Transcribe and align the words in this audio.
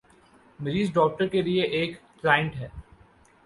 مریض 0.59 0.91
ڈاکٹر 0.93 1.27
کے 1.27 1.41
لیے 1.41 1.63
ایک 1.63 1.95
"کلائنٹ" 2.21 2.55
ہے۔ 2.55 2.67